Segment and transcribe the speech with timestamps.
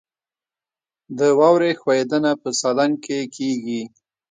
[1.17, 3.81] د واورې ښویدنه په سالنګ کې کیږي